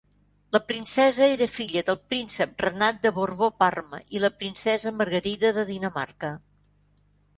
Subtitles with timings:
[0.55, 6.33] La princesa era filla del príncep Renat de Borbó-Parma i la princesa Margarida de Dinamarca.